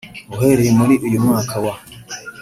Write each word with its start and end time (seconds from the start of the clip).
uhereye 0.33 0.71
muri 0.79 0.93
uyu 1.05 1.23
mwaka 1.25 1.55
wa 1.63 1.73